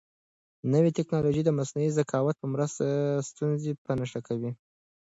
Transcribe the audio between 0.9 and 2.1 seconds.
تکنالوژي د مصنوعي